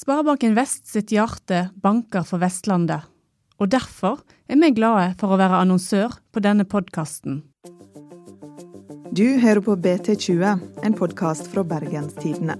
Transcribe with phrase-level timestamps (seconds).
[0.00, 3.04] Sparebanken Vest sitt hjerte banker for Vestlandet,
[3.60, 7.42] og derfor er vi glade for å være annonsør på denne podkasten.
[9.12, 12.56] Du hører på BT20, en podkast fra Bergenstidene.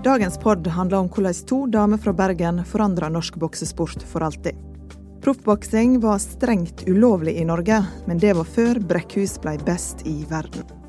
[0.00, 4.56] Dagens pod handler om hvordan to damer fra Bergen forandra norsk boksesport for alltid.
[5.20, 10.79] Proffboksing var strengt ulovlig i Norge, men det var før Brekkhus ble best i verden.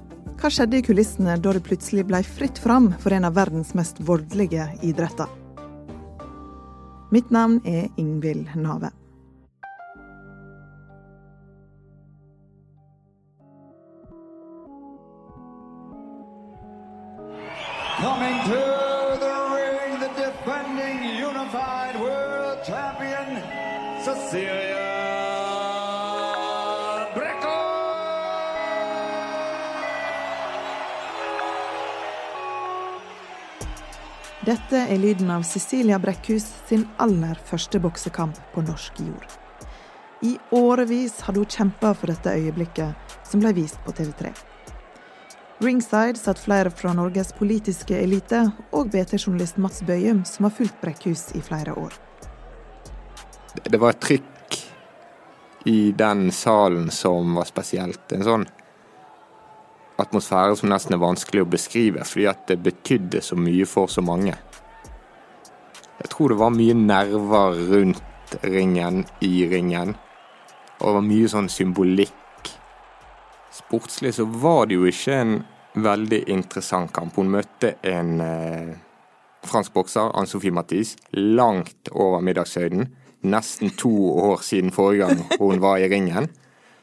[0.42, 4.00] Hva skjedde i kulissene da det plutselig ble fritt fram for en av verdens mest
[4.02, 5.30] voldelige idretter?
[7.14, 8.90] Mitt navn er Ingvild Nave.
[18.02, 18.62] Coming to
[19.22, 23.38] the ring, the defending unified world champion,
[24.02, 24.91] Cecilia
[34.52, 39.36] Dette er lyden av Cecilia Brekkhus sin aller første boksekamp på norsk jord.
[40.28, 44.34] I årevis hadde hun kjempa for dette øyeblikket, som ble vist på TV3.
[45.64, 48.44] Ringside satt flere fra Norges politiske elite
[48.76, 51.96] og BT-journalist Mats Bøyum, som har fulgt Brekkhus i flere år.
[53.64, 54.60] Det var et trykk
[55.72, 58.04] i den salen som var spesielt.
[58.12, 58.50] En sånn
[60.02, 64.04] atmosfære som nesten er vanskelig å beskrive, fordi at det betydde så mye for så
[64.06, 64.36] mange.
[66.12, 69.96] Tror det var mye nerver rundt ringen, i ringen,
[70.80, 72.52] og det var mye sånn symbolikk.
[73.52, 75.34] Sportslig så var det jo ikke en
[75.76, 77.16] veldig interessant kamp.
[77.20, 78.72] Hun møtte en eh,
[79.48, 82.88] fransk bokser, Ann-Sofie Mathis, langt over middagshøyden.
[83.32, 86.30] Nesten to år siden forrige gang hun var i ringen.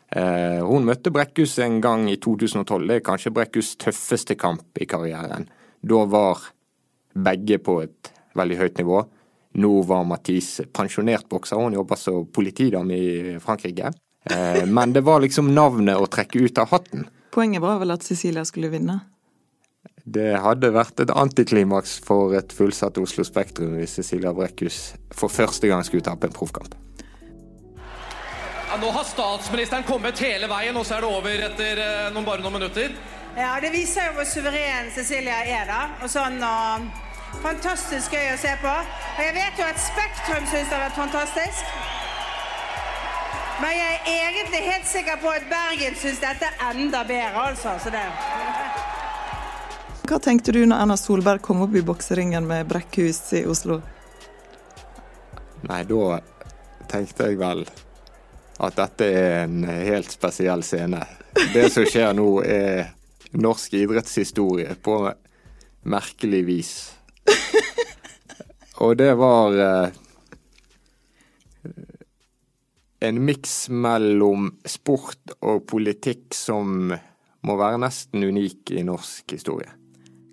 [0.08, 2.86] Eh, hun møtte Brekkhus en gang i 2012.
[2.88, 5.48] Det er kanskje Brekkhus tøffeste kamp i karrieren.
[5.82, 6.48] Da var
[7.18, 9.02] begge på et veldig høyt nivå.
[9.58, 13.90] Nå var Mathis pensjonert bokser, hun jobber som politidame i Frankrike.
[14.30, 17.08] Eh, men det var liksom navnet å trekke ut av hatten.
[17.34, 19.00] Poenget var vel at Cecilia skulle vinne?
[20.08, 24.78] Det hadde vært et antiklimaks for et fullsatt Oslo Spektrum hvis Cecilia Brekkhus
[25.12, 26.76] for første gang skulle tape en proffkamp.
[28.68, 32.26] Ja, nå har statsministeren kommet hele veien, og så er det over etter eh, noen,
[32.28, 32.94] bare noen minutter.
[33.38, 35.82] Ja, det viser jo hvor suveren Cecilia er, da.
[36.04, 36.88] Og sånn og
[37.42, 38.74] Fantastisk gøy å se på.
[39.18, 41.72] Og jeg vet jo at Spektrum syns det har vært fantastisk.
[43.58, 47.74] Men jeg er egentlig helt sikker på at Bergen syns dette er enda bedre, altså.
[47.82, 48.04] Så det...
[50.08, 53.80] Hva tenkte du når Erna Solberg kom opp i bokseringen med Brekkhus i Oslo?
[55.68, 56.20] Nei, da
[56.88, 57.66] tenkte jeg vel
[58.58, 61.02] at dette er en helt spesiell scene.
[61.52, 62.94] Det som skjer nå, er
[63.38, 65.00] norsk idrettshistorie på
[65.88, 66.72] merkelig vis.
[68.78, 69.90] Og det var eh,
[73.00, 76.92] en miks mellom sport og politikk som
[77.46, 79.70] må være nesten unik i norsk historie.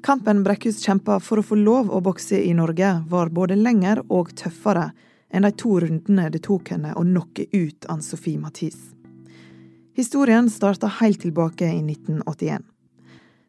[0.06, 4.36] Kampen Brekkhus kjempa for å få lov å bokse i Norge, var både lengre og
[4.38, 4.92] tøffere
[5.34, 8.78] enn de to rundene det tok henne å knocke ut Ann-Sofie Mathis.
[9.98, 12.62] Historien starta helt tilbake i 1981.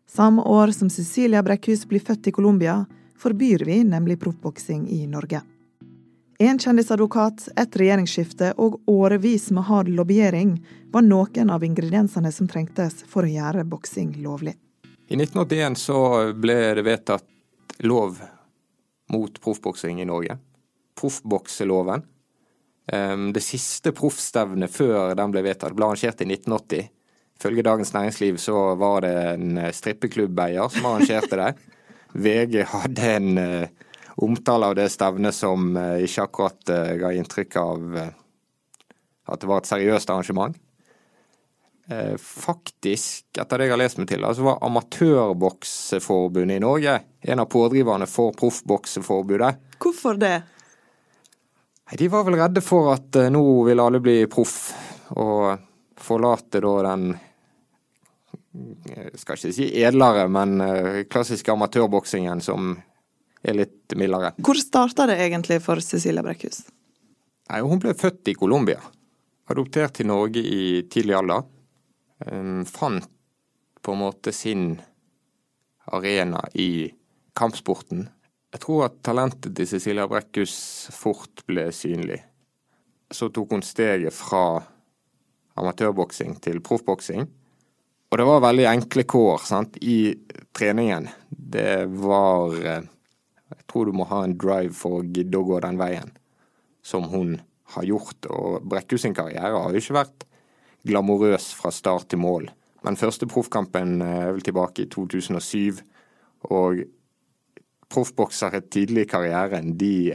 [0.08, 2.84] Samme år som Cecilia Brekkhus blir født i Colombia,
[3.18, 5.42] forbyr vi nemlig proffboksing i Norge.
[6.38, 10.58] En kjendisadvokat, et regjeringsskifte og årevis med hard lobbyering
[10.92, 14.52] var noen av ingrediensene som trengtes for å gjøre boksing lovlig.
[15.08, 16.00] I 1981 så
[16.36, 17.24] ble det vedtatt
[17.88, 18.20] lov
[19.12, 20.36] mot proffboksing i Norge.
[21.00, 22.04] Proffbokseloven.
[23.32, 26.90] Det siste proffstevnet før den ble vedtatt, ble arrangert i 1980.
[27.40, 31.50] Ifølge Dagens Næringsliv så var det en strippeklubbeier som arrangerte det.
[32.16, 33.66] VG hadde en uh,
[34.16, 37.98] omtale av det stevnet som uh, ikke akkurat uh, ga inntrykk av
[39.26, 40.54] at det var et seriøst arrangement.
[42.18, 47.42] faktisk, etter det jeg har lest meg til, så altså var Amatørbokseforbundet i Norge en
[47.42, 49.50] av pådriverne for proffbokseforbudet.
[49.82, 50.36] Hvorfor det?
[51.98, 54.56] De var vel redde for at nå vil alle bli proff,
[55.14, 55.58] og
[55.98, 57.08] forlate da den
[58.88, 60.58] jeg skal ikke si edlere, men
[61.12, 62.74] klassiske amatørboksingen som
[63.46, 64.32] er litt mildere.
[64.42, 66.64] Hvor starta det egentlig for Cecilia Brekkhus?
[67.50, 68.80] Nei, Hun ble født i Colombia.
[69.50, 71.44] Adoptert til Norge i tidlig alder.
[72.26, 73.06] Um, fant
[73.82, 74.80] på en måte sin
[75.94, 76.90] arena i
[77.38, 78.08] kampsporten.
[78.50, 80.56] Jeg tror at talentet til Cecilia Brekkhus
[80.96, 82.18] fort ble synlig.
[83.12, 84.64] Så tok hun steget fra
[85.60, 87.28] amatørboksing til proffboksing.
[88.10, 90.14] Og det var veldig enkle kår sant, i
[90.56, 91.08] treningen.
[91.28, 92.84] Det var eh,
[93.50, 96.10] Jeg tror du må ha en drive for å gidde å gå den veien
[96.86, 97.36] som hun
[97.74, 98.26] har gjort.
[98.30, 100.26] Og Brekkhus sin karriere har jo ikke vært
[100.86, 102.48] glamorøs fra start til mål.
[102.86, 105.82] Men første proffkampen er vel tilbake i 2007.
[106.54, 106.84] Og
[107.90, 110.14] proffboksere tidlig i karrieren, de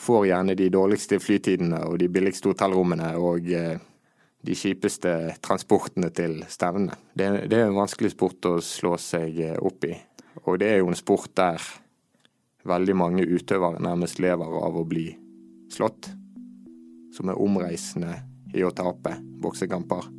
[0.00, 3.80] får gjerne de dårligste flytidene og de billigste hotellrommene og eh,
[4.42, 5.12] de kjipeste
[5.44, 6.96] transportene til stevnene.
[7.14, 9.94] Det, det, er en vanskelig sport å slå seg opp i.
[10.46, 11.62] Og det er jo en sport der
[12.66, 15.10] veldig mange utøvere nærmest lever av å bli
[15.72, 16.10] slått.
[17.12, 18.16] Som er omreisende
[18.56, 20.10] i å tape boksekamper.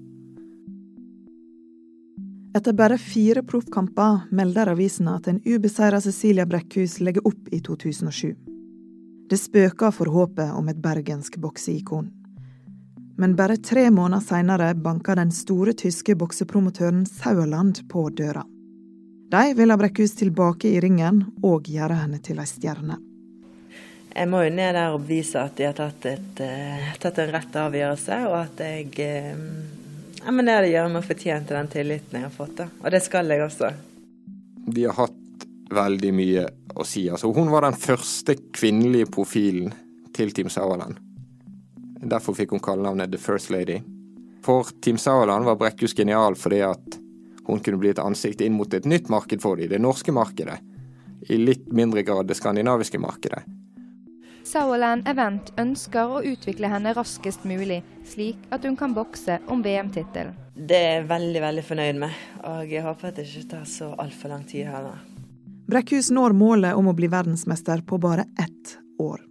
[2.54, 8.36] Etter bare fire proffkamper melder avisene at en ubeseira Cecilia Brekkhus legger opp i 2007.
[9.30, 12.12] Det spøker for håpet om et bergensk bokseikon.
[13.18, 18.44] Men bare tre måneder seinere banka den store tyske boksepromotøren Sauerland på døra.
[19.34, 22.98] De vil ha Brekkhus tilbake i ringen og gjøre henne til ei stjerne.
[24.14, 27.32] Jeg må jo ned der og bevise at de har tatt, et, uh, tatt en
[27.34, 29.48] rett avgjørelse, og at jeg uh,
[30.26, 32.56] ja, men det er det gjør meg fortjent til den tilliten jeg har fått.
[32.62, 32.68] Da.
[32.80, 33.72] Og det skal jeg også.
[34.64, 36.46] De har hatt veldig mye
[36.78, 37.08] å si.
[37.12, 39.74] Altså, hun var den første kvinnelige profilen
[40.16, 41.02] til Team Sauerland.
[42.10, 43.80] Derfor fikk hun kallenavnet The First Lady.
[44.44, 47.00] For Team Sauerland var Brekkhus genial fordi at
[47.48, 50.60] hun kunne bli et ansikt inn mot et nytt marked for dem, det norske markedet.
[51.32, 53.44] I litt mindre grad det skandinaviske markedet.
[54.44, 60.36] Sauerland Event ønsker å utvikle henne raskest mulig, slik at hun kan bokse om VM-tittelen.
[60.54, 62.18] Det er jeg veldig veldig fornøyd med,
[62.52, 65.00] og jeg håper at det ikke tar så altfor lang tid heller.
[65.72, 69.24] Brekkhus når målet om å bli verdensmester på bare ett år.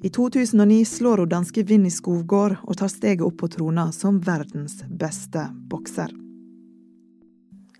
[0.00, 4.76] I 2009 slår hun danske Vinni Skovgård og tar steget opp på trona som verdens
[4.86, 6.12] beste bokser.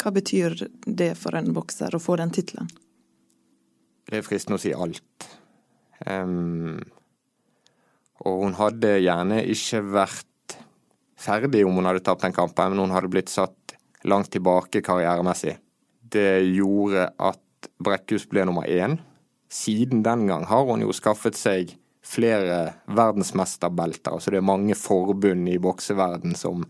[0.02, 2.66] Hva betyr det for en bokser å få den tittelen?
[4.08, 5.28] Det er fristende å si alt.
[6.02, 6.82] Um,
[8.26, 10.58] og hun hadde gjerne ikke vært
[11.18, 15.54] ferdig om hun hadde tapt den kampen, men hun hadde blitt satt langt tilbake karrieremessig.
[16.02, 18.98] Det gjorde at Brekkhus ble nummer én.
[19.46, 24.16] Siden den gang har hun jo skaffet seg flere verdensmesterbelter.
[24.16, 26.64] Altså det er mange forbund i bokseverden som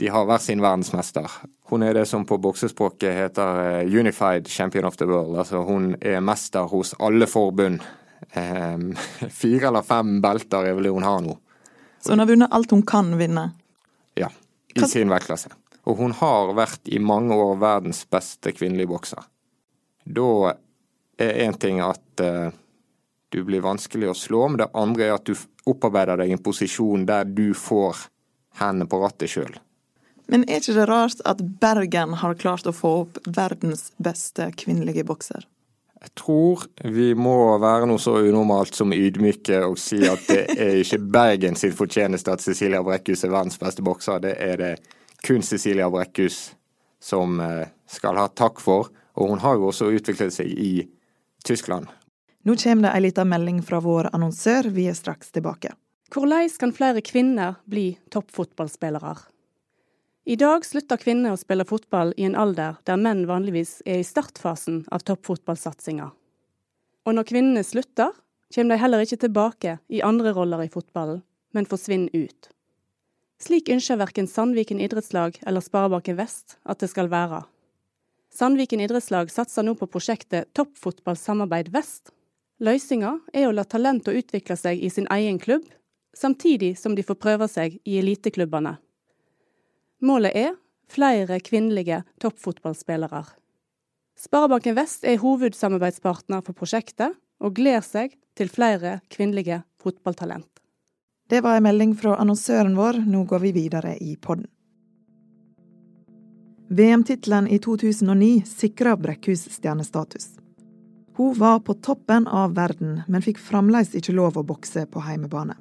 [0.00, 1.28] de har hver sin verdensmester.
[1.68, 5.36] Hun er det som på boksespråket heter eh, Unified Champion of the World.
[5.42, 7.82] Altså hun er mester hos alle forbund.
[8.36, 8.94] Um,
[9.42, 11.36] fire eller fem belter er vel det hun har nå.
[12.00, 13.50] Så hun har vunnet alt hun kan vinne?
[14.16, 14.30] Ja,
[14.72, 14.88] i Hva?
[14.88, 15.52] sin vektklasse.
[15.88, 19.28] Og hun har vært i mange år verdens beste kvinnelige bokser.
[20.04, 20.54] Da
[21.20, 22.48] er én ting at uh,
[23.30, 25.34] du blir vanskelig å slå, men det andre er at du
[25.70, 28.06] opparbeider deg en posisjon der du får
[28.60, 29.54] hendene på rattet sjøl.
[30.30, 35.06] Men er ikke det rart at Bergen har klart å få opp verdens beste kvinnelige
[35.06, 35.46] bokser?
[36.00, 36.62] Jeg tror
[36.94, 41.58] vi må være noe så unormalt som ydmyke og si at det er ikke Bergen
[41.60, 44.22] sin fortjeneste at Cecilia Brekkhus er verdens beste bokser.
[44.22, 44.70] Det er det
[45.26, 46.54] kun Cecilia Brekkhus
[47.04, 48.88] som eh, skal ha takk for.
[49.20, 50.86] Og hun har jo også utviklet seg i
[51.44, 51.90] Tyskland.
[52.42, 54.70] Nå kommer det ei lita melding fra vår annonsør.
[54.72, 55.74] Vi er straks tilbake.
[56.10, 59.16] Hvordan kan flere kvinner bli toppfotballspillere?
[60.24, 64.06] I dag slutter kvinner å spille fotball i en alder der menn vanligvis er i
[64.06, 66.06] startfasen av toppfotballsatsinga.
[67.04, 68.14] Og når kvinnene slutter,
[68.54, 71.20] kommer de heller ikke tilbake i andre roller i fotballen,
[71.52, 72.48] men forsvinner ut.
[73.40, 77.42] Slik ønsker verken Sandviken idrettslag eller Sparebanken Vest at det skal være.
[78.32, 82.14] Sandviken idrettslag satser nå på prosjektet Toppfotballsamarbeid Vest.
[82.60, 85.64] Løsninga er å la talenter utvikle seg i sin egen klubb,
[86.12, 88.74] samtidig som de får prøve seg i eliteklubbene.
[90.04, 90.54] Målet er
[90.90, 93.22] flere kvinnelige toppfotballspillere.
[94.20, 100.48] Sparebanken Vest er hovedsamarbeidspartner for prosjektet, og gleder seg til flere kvinnelige fotballtalent.
[101.30, 104.50] Det var en melding fra annonsøren vår, nå går vi videre i podden.
[106.68, 110.39] VM-tittelen i 2009 sikra Brekkhus stjernestatus.
[111.16, 115.56] Hun var på toppen av verden, men fikk fremdeles ikke lov å bokse på heimebane.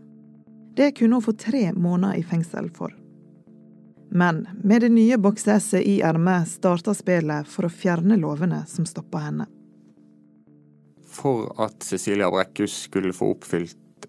[0.78, 2.94] Det kunne hun få tre måneder i fengsel for.
[4.10, 9.22] Men med det nye bokseesset i ermet starta spillet for å fjerne lovene som stoppa
[9.26, 9.50] henne.
[11.10, 14.08] For at Cecilia Brekkhus skulle få oppfylt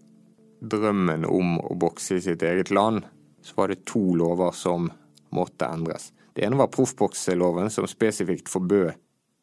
[0.60, 3.04] drømmen om å bokse i sitt eget land,
[3.42, 4.90] så var det to lover som
[5.32, 6.10] måtte endres.
[6.36, 8.92] Det ene var proffbokseloven, som spesifikt forbød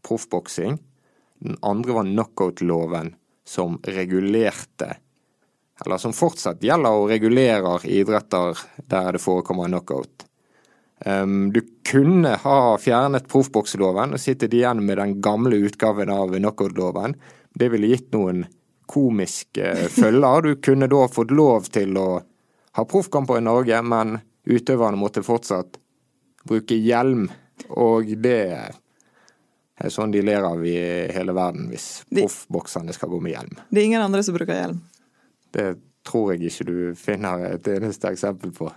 [0.07, 0.77] proffboksing.
[1.39, 3.15] Den andre var knockout-loven,
[3.45, 4.97] som regulerte
[5.85, 8.57] Eller som fortsatt gjelder og regulerer idretter
[8.89, 10.25] der det forekommer knockout.
[11.05, 17.13] Um, du kunne ha fjernet proffbokseloven og sittet igjen med den gamle utgaven av knockout-loven.
[17.53, 18.47] Det ville gitt noen
[18.89, 20.41] komiske følger.
[20.41, 22.07] Du kunne da fått lov til å
[22.77, 24.17] ha proffkamper i Norge, men
[24.49, 25.77] utøverne måtte fortsatt
[26.47, 27.27] bruke hjelm.
[27.69, 28.41] Og det
[29.77, 30.77] er sånn de ler av i
[31.13, 33.59] hele verden, hvis proffbokserne skal gå med hjelm.
[33.69, 34.81] Det er ingen andre som bruker hjelm?
[35.53, 35.67] Det
[36.07, 38.71] tror jeg ikke du finner et eneste eksempel på.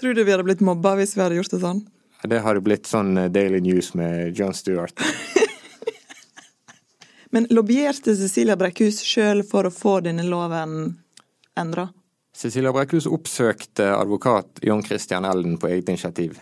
[0.00, 1.84] Tror du vi hadde blitt mobba hvis vi hadde gjort det sånn?
[2.26, 5.00] Det hadde blitt sånn eh, Daily News med John Stewart.
[7.34, 10.96] Men lobbyerte Cecilia Brekkhus sjøl for å få denne loven
[11.58, 11.88] endra?
[12.36, 16.38] Cecilia Brekkhus oppsøkte advokat John Christian Elden på eget initiativ.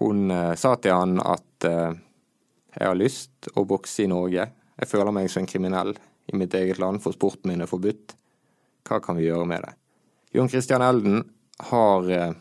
[0.00, 1.94] Hun eh, sa til han at eh,
[2.74, 4.48] jeg har lyst å bokse i Norge.
[4.74, 5.94] Jeg føler meg som en kriminell
[6.26, 8.16] i mitt eget land, for sporten min er forbudt.
[8.84, 9.74] Hva kan vi gjøre med det?
[10.34, 11.22] Jon Christian Elden
[11.70, 12.32] har eh,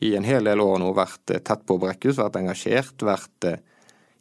[0.00, 3.62] i en hel del år nå vært eh, tett på Brekkhus, vært engasjert, vært eh,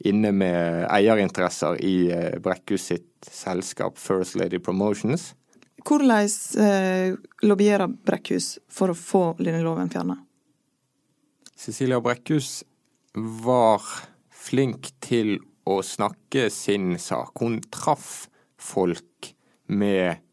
[0.10, 1.96] inne med eierinteresser i
[2.39, 5.34] Brekkhus sitt selskap First Lady Promotions.
[5.86, 6.30] Hvordan
[6.63, 10.18] eh, lobbyerer Brekkhus for å få denne loven fjerna?
[11.60, 12.63] Cecilia Brekkhus
[13.13, 13.84] var
[14.50, 15.38] flink til
[15.70, 17.38] å snakke sin sak.
[17.39, 18.27] Hun traff
[18.60, 19.34] folk
[19.70, 20.25] med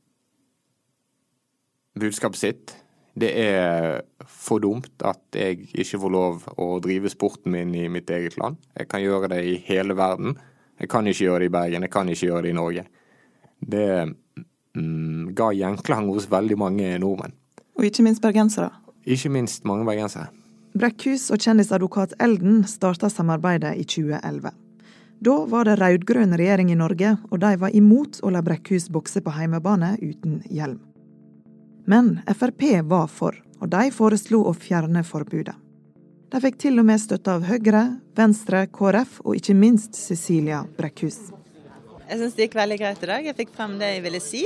[1.97, 2.77] budskapet sitt
[3.17, 8.11] det er for dumt at jeg ikke får lov å drive sporten min i mitt
[8.13, 8.59] eget land.
[8.77, 10.37] Jeg kan gjøre det i hele verden.
[10.77, 12.83] Jeg kan ikke gjøre det i Bergen, jeg kan ikke gjøre det i Norge.
[13.57, 13.89] Det
[14.77, 17.33] mm, ga gjenklang hos veldig mange nordmenn.
[17.81, 18.69] Og ikke minst bergensere.
[19.09, 20.29] Ikke minst mange bergensere.
[20.77, 24.51] Brekkhus og kjendisadvokat Elden starta samarbeidet i 2011.
[25.25, 29.23] Da var det rød-grønn regjering i Norge, og de var imot å la Brekkhus bokse
[29.25, 30.83] på heimebane uten hjelm.
[31.89, 35.57] Men Frp var for, og de foreslo å fjerne forbudet.
[36.35, 37.85] De fikk til og med støtte av Høyre,
[38.19, 41.31] Venstre, KrF og ikke minst Cecilia Brekkhus.
[42.07, 43.25] Jeg syns det gikk veldig greit i dag.
[43.31, 44.43] Jeg fikk frem det jeg ville si.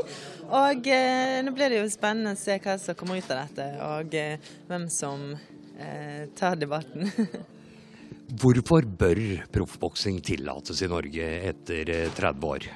[0.49, 3.67] Og eh, nå blir det jo spennende å se hva som kommer ut av dette,
[3.85, 5.35] og eh, hvem som
[5.81, 7.09] eh, ta debatten.
[8.41, 9.19] Hvorfor bør
[9.51, 12.71] proffboksing tillates i Norge etter 30 eh, år?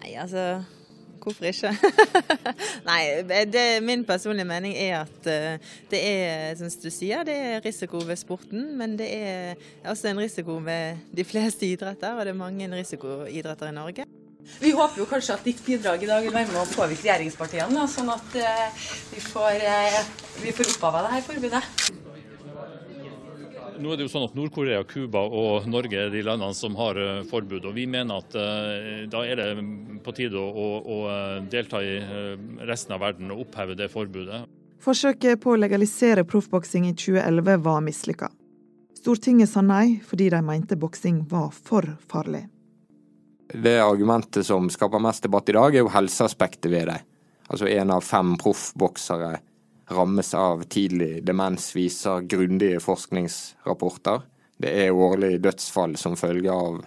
[0.00, 0.44] Nei, altså
[1.20, 1.72] Hvorfor ikke?
[2.88, 3.00] Nei,
[3.52, 8.00] det, min personlige mening er at uh, det er, som du sier, det er risiko
[8.08, 8.70] ved sporten.
[8.78, 13.68] Men det er også en risiko ved de fleste idretter, og det er mange risikoidretter
[13.68, 14.08] i Norge.
[14.60, 17.86] Vi håper jo kanskje at ditt bidrag i dag vil være med å påvirke regjeringspartiene,
[17.88, 20.00] sånn at uh, vi får, uh,
[20.42, 21.62] vi får opphava det her forbudet.
[23.80, 27.00] Nå er det jo sånn at Nord-Korea, Cuba og Norge er de landene som har
[27.00, 27.70] uh, forbud.
[27.70, 28.36] og Vi mener at
[29.10, 29.48] da er det
[30.04, 31.98] på tide å, å, å eh, delta i
[32.68, 34.44] resten av verden og oppheve det forbudet.
[34.80, 38.30] Forsøket på å legalisere proffboksing i 2011 var mislykka.
[38.96, 42.46] Stortinget sa nei fordi de mente boksing var for farlig.
[43.52, 47.00] Det argumentet som skaper mest debatt i dag, er jo helseaspektet ved det.
[47.50, 49.40] Altså en av fem proffboksere
[49.90, 54.22] rammes av tidlig demens, viser grundige forskningsrapporter.
[54.60, 56.84] Det er årlig dødsfall som følge av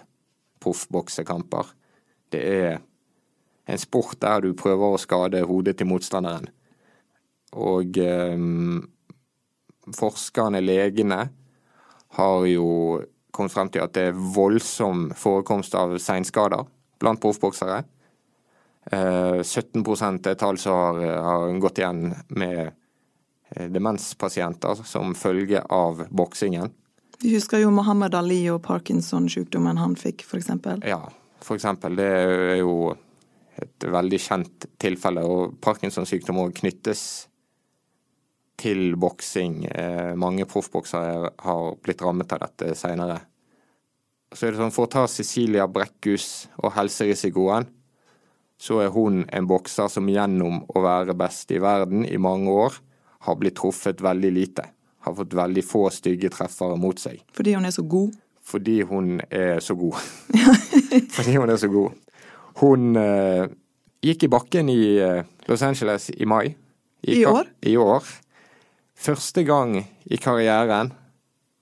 [0.64, 1.74] proffboksekamper.
[2.32, 2.78] Det er
[3.68, 6.48] en sport der du prøver å skade hodet til motstanderen.
[7.54, 8.40] Og eh,
[10.00, 11.26] forskerne, legene,
[12.14, 12.68] har jo
[13.34, 16.64] kommet frem til at det er voldsom forekomst av seinskader
[17.02, 17.82] blant proffboksere.
[18.92, 22.72] Eh, 17 er tall som har, har gått igjen med
[23.56, 26.70] Eh, demenspasienter som følge av boksingen.
[27.22, 30.50] Vi husker jo Mohammed Ali og Parkinson-sykdommen han fikk, f.eks.
[30.82, 30.98] Ja,
[31.40, 31.66] f.eks.
[31.94, 32.94] Det er jo
[33.54, 35.22] et veldig kjent tilfelle.
[35.22, 37.28] Og Parkinson-sykdom knyttes
[38.60, 39.64] til boksing.
[39.66, 43.20] Eh, mange proffboksere har blitt rammet av dette senere.
[44.34, 47.68] Så er det sånn, For å ta Cecilia Brekkhus og helserisikoen,
[48.58, 52.78] så er hun en bokser som gjennom å være best i verden i mange år,
[53.26, 54.66] har blitt truffet veldig lite.
[55.04, 57.20] Har fått veldig få stygge treffere mot seg.
[57.36, 58.14] Fordi hun er så god?
[58.44, 60.00] Fordi hun er så god.
[61.16, 61.94] Fordi hun er så god.
[62.60, 63.46] Hun uh,
[64.04, 66.54] gikk i bakken i uh, Los Angeles i mai.
[67.04, 67.48] I, I år?
[67.64, 68.04] I år.
[68.94, 70.92] Første gang i karrieren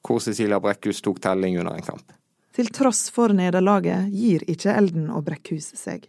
[0.03, 2.13] hvor Cecilia Brekkhus tok telling under en kamp.
[2.53, 6.09] Til tross for nederlaget gir ikke Elden og Brekkhus seg.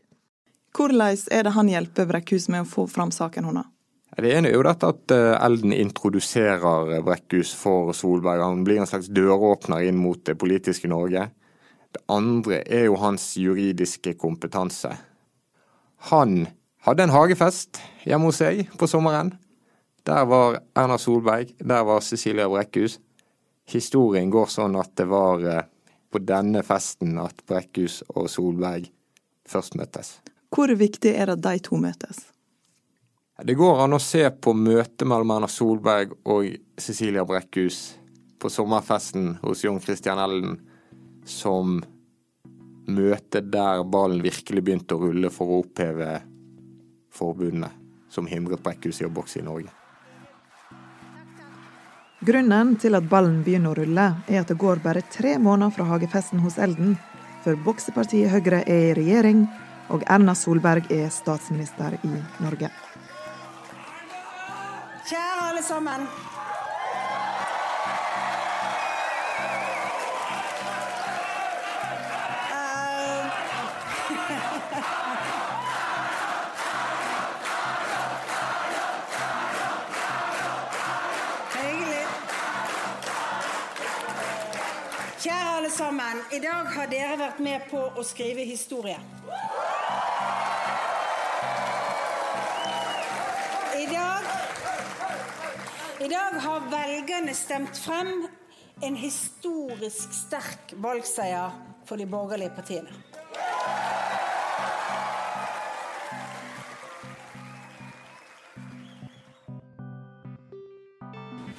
[0.74, 3.70] Hvordan er det han hjelper Brekkhus med å få fram saken hennes?
[4.14, 8.44] Det ene er jo dette at eh, Elden introduserer Brekkhus for Solberg.
[8.44, 11.30] Han blir en slags døråpner inn mot det politiske Norge.
[11.94, 14.92] Det andre er jo hans juridiske kompetanse.
[16.10, 16.44] Han
[16.86, 19.32] hadde en hagefest hjemme hos seg på sommeren.
[20.04, 23.00] Der var Erna Solberg, der var Cecilia Brekkhus.
[23.66, 25.64] historien går sånn at det var eh,
[26.12, 28.90] på denne festen at Brekkhus og Solberg
[29.48, 30.18] først møttes.
[30.54, 32.20] Hvor viktig er det at de to møtes?
[33.44, 37.80] Det går an å se på møtet mellom Erna Solberg og Cecilia Brekkhus
[38.40, 40.58] på sommerfesten hos John Christian Ellen
[41.26, 41.80] som
[42.92, 46.18] møtet der ballen virkelig begynte å rulle for å oppheve
[47.16, 47.72] forbudene
[48.12, 49.72] som hindret Brekkhus i å bokse i Norge.
[52.24, 55.90] Grunnen til at ballen begynner å rulle, er at det går bare tre måneder fra
[55.90, 56.94] hagefesten hos Elden
[57.44, 59.42] før boksepartiet Høyre er i regjering
[59.92, 62.70] og Erna Solberg er statsminister i Norge.
[65.10, 66.08] Kjære alle sammen.
[85.24, 86.18] Kjære alle sammen.
[86.36, 88.98] I dag har dere vært med på å skrive historie.
[93.80, 94.26] I dag,
[96.04, 98.26] I dag har velgerne stemt frem
[98.84, 101.56] en historisk sterk valgseier
[101.88, 102.92] for de borgerlige partiene.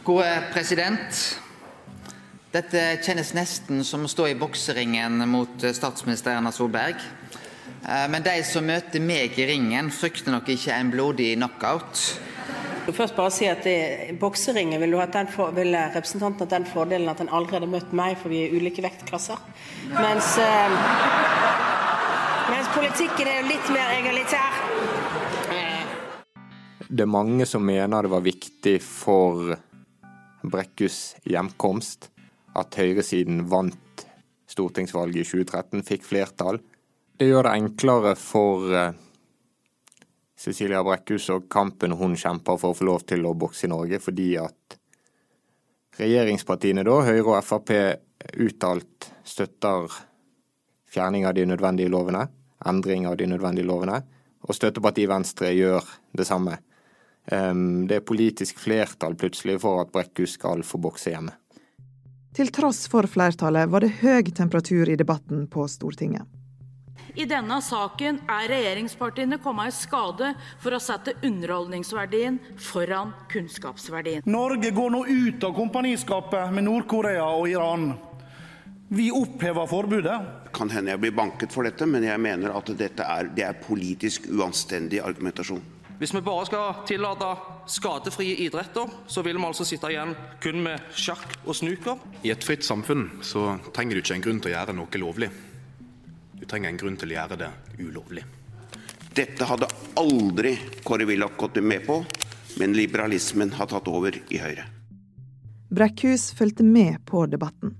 [0.04, 1.40] Gode president.
[2.54, 7.00] Dette kjennes nesten som å stå i bokseringen mot eh, statsminister Erna Solberg.
[7.82, 12.02] Eh, Men de som møter meg i ringen, frykter nok ikke en blodig knockout.
[12.86, 16.54] Du først bare si at i bokseringen ville, du hatt den for, ville representanten hatt
[16.54, 19.42] den fordelen at han aldri hadde møtt meg, for vi er i ulike vektklasser.
[19.90, 20.78] Mens, eh,
[22.52, 24.62] mens politikken er jo litt mer egalitær.
[26.86, 29.56] Det er mange som mener det var viktig for
[30.46, 32.13] Brekkhus' hjemkomst
[32.58, 34.04] at høyresiden vant
[34.50, 36.60] stortingsvalget i 2013, fikk flertall.
[37.18, 38.96] Det gjør det enklere for eh,
[40.38, 44.00] Cecilia Brekkhus og kampen hun kjemper for å få lov til å bokse i Norge,
[44.02, 44.78] fordi at
[45.98, 47.72] regjeringspartiene da, Høyre og Frp,
[48.40, 49.94] uttalt støtter
[50.90, 52.26] fjerning av de nødvendige lovene,
[52.66, 54.00] endring av de nødvendige lovene,
[54.44, 55.86] og støttepartiet Venstre gjør
[56.16, 56.58] det samme.
[57.24, 61.32] Det er politisk flertall plutselig for at Brekkhus skal få bokse hjemme.
[62.34, 66.26] Til tross for flertallet var det høy temperatur i debatten på Stortinget.
[67.14, 74.26] I denne saken er regjeringspartiene kommet i skade for å sette underholdningsverdien foran kunnskapsverdien.
[74.26, 77.92] Norge går nå ut av kompaniskapet med Nord-Korea og Iran.
[78.90, 80.18] Vi opphever forbudet.
[80.54, 83.62] Kan hende jeg blir banket for dette, men jeg mener at dette er, det er
[83.62, 85.62] politisk uanstendig argumentasjon.
[85.98, 87.28] Hvis vi bare skal tillate
[87.70, 92.00] skadefrie idretter, så vil vi altså sitte igjen kun med sjakk og snooker.
[92.26, 95.30] I et fritt samfunn så trenger du ikke en grunn til å gjøre noe lovlig.
[96.34, 98.24] Du trenger en grunn til å gjøre det ulovlig.
[99.14, 102.00] Dette hadde aldri Kåre Willoch gått med på,
[102.58, 104.66] men liberalismen har tatt over i Høyre.
[105.74, 107.76] Brekkhus fulgte med på debatten.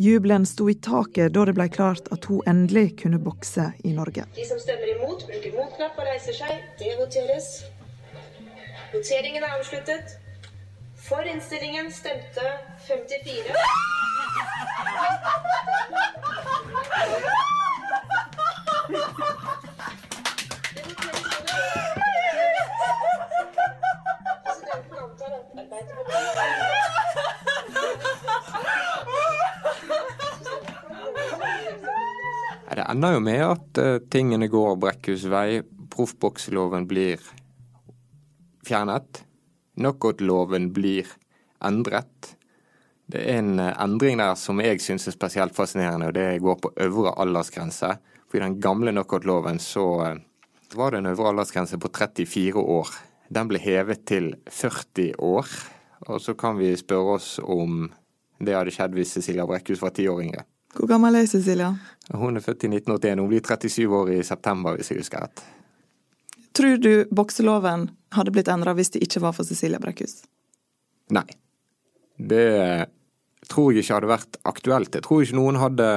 [0.00, 4.22] Jubelen sto i taket da det ble klart at hun endelig kunne bokse i Norge.
[4.32, 6.62] De som stemmer imot, bruker motknapp og reiser seg.
[6.80, 7.48] Det voteres.
[8.94, 10.16] Voteringen er avsluttet.
[10.96, 12.46] For innstillingen stemte
[12.88, 13.52] 54.
[24.48, 25.66] Presidenten antar at Nei,
[32.80, 35.60] Det ender jo med at uh, tingene går Brekkhus vei.
[35.92, 37.20] Proffbokseloven blir
[38.64, 39.18] fjernet.
[39.76, 41.10] Knockout-loven blir
[41.60, 42.30] endret.
[43.10, 46.56] Det er en eh, endring der som jeg syns er spesielt fascinerende, og det går
[46.62, 47.90] på øvre aldersgrense.
[48.30, 50.22] For i den gamle knockout-loven så eh,
[50.78, 52.94] var det en øvre aldersgrense på 34 år.
[53.28, 55.52] Den ble hevet til 40 år.
[56.08, 57.90] Og så kan vi spørre oss om
[58.40, 60.46] det hadde skjedd hvis Cecilia Brekkhus var ti år yngre.
[60.74, 61.72] Hvor gammel er Cecilia?
[62.14, 63.18] Hun er født i 1981.
[63.20, 65.42] Hun blir 37 år i september, hvis jeg husker rett.
[66.56, 70.20] Tror du bokseloven hadde blitt endra hvis det ikke var for Cecilia Brekkhus?
[71.14, 71.26] Nei.
[72.18, 72.86] Det
[73.50, 74.94] tror jeg ikke hadde vært aktuelt.
[74.94, 75.90] Jeg tror ikke noen hadde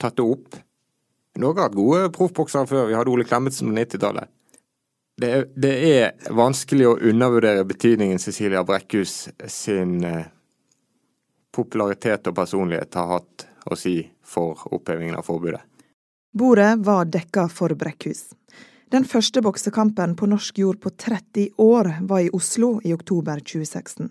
[0.00, 0.56] tatt det opp.
[1.40, 2.88] Norge har hatt gode proffboksere før.
[2.90, 4.32] Vi hadde Ole Klemetsen på 90-tallet.
[5.22, 10.24] Det, det er vanskelig å undervurdere betydningen Cecilia Brekkhus sin eh,
[11.52, 15.62] popularitet og personlighet har hatt å si for opphevingen av forbudet.
[16.32, 18.30] Bordet var dekka for Brekkhus.
[18.92, 24.10] Den første boksekampen på norsk jord på 30 år var i Oslo i oktober 2016.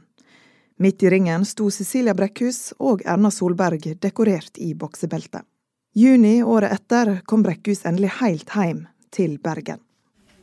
[0.82, 5.46] Midt i ringen sto Cecilia Brekkhus og Erna Solberg dekorert i boksebeltet.
[5.94, 9.82] Juni året etter kom Brekkhus endelig helt hjem til Bergen.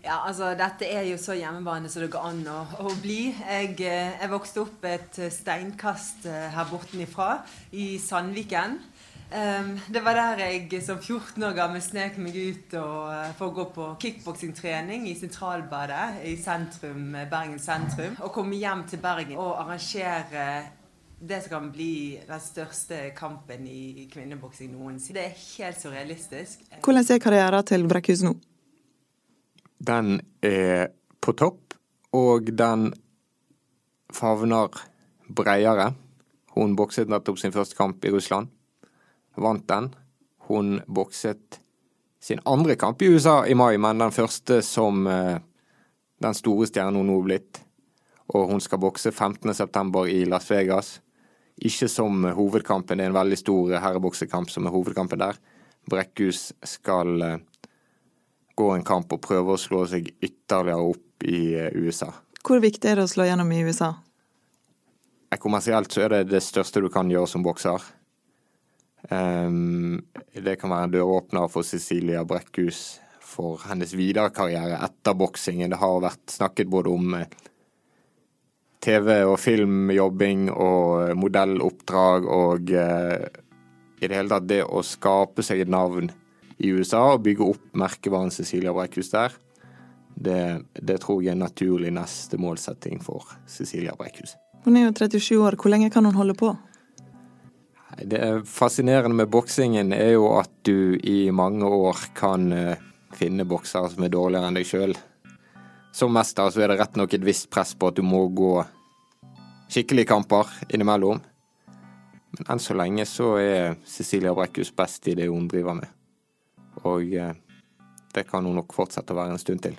[0.05, 3.33] Ja, altså Dette er jo så hjemmebane som det går an å, å bli.
[3.33, 7.41] Jeg, eh, jeg, vokste opp et steinkast her her bortenifra,
[7.73, 8.79] i Sandviken.
[9.29, 13.51] Um, det var der jeg som 14 år gammel snek meg ut og, uh, for
[13.51, 18.17] å gå på kickboksingtrening i Sentralbadet i sentrum, Bergen sentrum.
[18.25, 20.49] Og komme hjem til Bergen og arrangere
[21.21, 25.21] det som kan bli den største kampen i kvinneboksing noensinne.
[25.21, 26.65] Det er helt surrealistisk.
[26.81, 28.33] Hvordan er karrieren til Brekkhus nå?
[29.79, 31.75] Den er på topp,
[32.17, 32.95] og den
[34.09, 34.73] favner
[35.29, 35.93] bredere.
[36.57, 38.49] Hun bokset nettopp sin første kamp i Russland
[39.43, 39.91] vant den.
[40.49, 41.61] Hun bokset
[42.21, 45.39] sin andre kamp i USA i mai, men den første som eh,
[46.23, 47.61] den store stjernen hun nå er blitt.
[48.35, 50.07] Og hun skal bokse 15.9.
[50.13, 50.99] i Las Vegas.
[51.59, 55.39] Ikke som hovedkampen, det er en veldig stor herreboksekamp som er hovedkampen der.
[55.89, 57.39] Brekkhus skal eh,
[58.59, 62.11] gå en kamp og prøve å slå seg ytterligere opp i eh, USA.
[62.45, 63.95] Hvor viktig er det å slå gjennom i USA?
[65.39, 67.83] Kommersielt så er det det største du kan gjøre som bokser.
[69.09, 70.03] Um,
[70.37, 75.73] det kan være en døråpner for Cecilia Brekkhus for hennes videre karriere etter boksingen.
[75.73, 77.29] Det har vært snakket både om eh,
[78.85, 83.27] TV- og filmjobbing og eh, modelloppdrag og uh,
[83.99, 86.11] i det hele tatt det å skape seg et navn
[86.59, 89.35] i USA og bygge opp merkevaren Cecilia Brekkhus der,
[90.19, 90.41] det,
[90.75, 94.37] det tror jeg er en naturlig neste målsetting for Cecilia Brekkhus.
[94.65, 96.53] Hun er jo 37 år, hvor lenge kan hun holde på?
[98.03, 102.79] Det fascinerende med boksingen er jo at du i mange år kan eh,
[103.19, 104.95] finne boksere som er dårligere enn deg sjøl.
[105.95, 108.53] Som mester så er det rett nok et visst press på at du må gå
[109.69, 111.19] skikkelige kamper innimellom.
[112.39, 115.91] Men enn så lenge så er Cecilia Brekkhus best i det hun driver med.
[116.85, 117.35] Og eh,
[118.15, 119.75] det kan hun nok fortsette å være en stund til.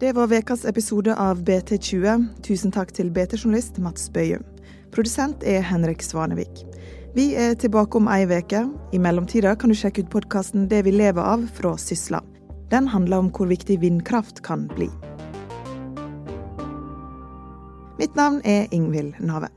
[0.00, 2.26] Det var ukas episode av BT20.
[2.44, 4.55] Tusen takk til BT-journalist Mats Bøyum.
[4.96, 6.62] Produsent er Henrik Svanevik.
[7.12, 8.62] Vi er tilbake om ei uke.
[8.96, 12.22] I mellomtida kan du sjekke ut podkasten Det vi lever av fra Sysla.
[12.72, 14.88] Den handler om hvor viktig vindkraft kan bli.
[17.98, 19.50] Mitt navn er Ingvild Nave.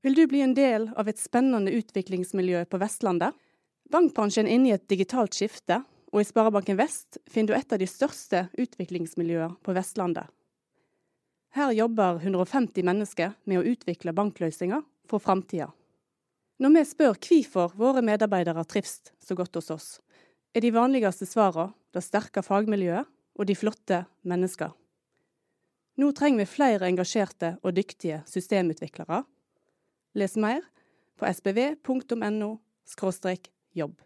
[0.00, 3.36] Vil du bli en del av et spennende utviklingsmiljø på Vestlandet?
[3.92, 7.80] Bankbransjen er inne i et digitalt skifte, og i Sparebanken Vest finner du et av
[7.82, 10.30] de største utviklingsmiljøene på Vestlandet.
[11.56, 15.70] Her jobber 150 mennesker med å utvikle bankløsninger for framtida.
[16.60, 19.88] Når vi spør hvorfor våre medarbeidere trives så godt hos oss,
[20.56, 24.72] er de vanligste svarene det sterke fagmiljøet og de flotte mennesker.
[25.96, 29.22] Nå trenger vi flere engasjerte og dyktige systemutviklere.
[30.16, 30.64] Les mer
[31.16, 32.50] på sbv.no
[33.76, 34.05] jobb.